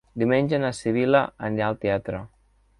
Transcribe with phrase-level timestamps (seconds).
[0.21, 1.21] Diumenge na Sibil·la
[1.51, 2.25] anirà al teatre.